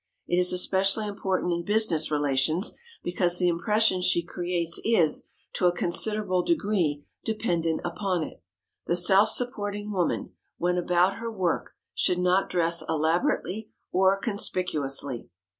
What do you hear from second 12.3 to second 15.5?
dress elaborately or conspicuously.